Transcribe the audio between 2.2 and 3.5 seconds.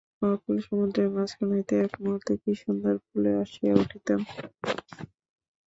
কী সুন্দর কূলে